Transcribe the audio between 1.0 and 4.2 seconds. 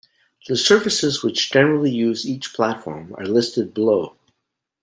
which generally use each platform are listed below.